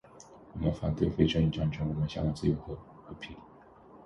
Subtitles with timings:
[0.53, 3.37] 我们反对非正义战争，我们向往自由与和平